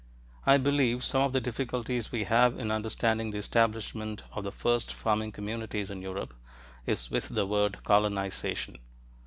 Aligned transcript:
I 0.47 0.57
believe 0.57 1.03
some 1.03 1.21
of 1.21 1.31
the 1.31 1.39
difficulty 1.39 2.01
we 2.11 2.23
have 2.23 2.57
in 2.57 2.71
understanding 2.71 3.29
the 3.29 3.37
establishment 3.37 4.23
of 4.31 4.43
the 4.43 4.51
first 4.51 4.91
farming 4.91 5.31
communities 5.31 5.91
in 5.91 6.01
Europe 6.01 6.33
is 6.87 7.11
with 7.11 7.29
the 7.29 7.45
word 7.45 7.83
"colonization." 7.83 8.79